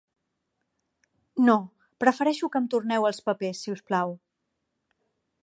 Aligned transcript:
No, 1.47 1.57
prefereixo 2.03 2.49
que 2.55 2.63
em 2.63 2.71
torneu 2.75 3.07
els 3.11 3.23
papers, 3.29 3.61
si 3.67 3.75
us 3.77 3.85
plau. 3.93 4.17